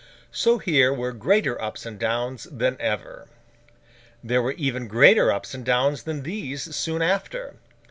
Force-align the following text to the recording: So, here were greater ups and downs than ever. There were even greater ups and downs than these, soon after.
So, 0.31 0.57
here 0.57 0.91
were 0.91 1.11
greater 1.11 1.61
ups 1.61 1.85
and 1.85 1.99
downs 1.99 2.45
than 2.51 2.75
ever. 2.79 3.27
There 4.23 4.41
were 4.41 4.53
even 4.53 4.87
greater 4.87 5.31
ups 5.31 5.53
and 5.53 5.63
downs 5.63 6.01
than 6.05 6.23
these, 6.23 6.75
soon 6.75 7.03
after. 7.03 7.57